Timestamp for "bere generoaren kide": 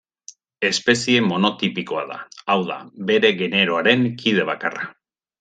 3.11-4.49